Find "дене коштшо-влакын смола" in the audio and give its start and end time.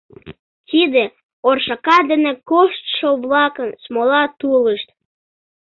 2.11-4.23